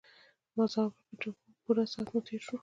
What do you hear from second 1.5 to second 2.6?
پوره ساعت مو تېر شو.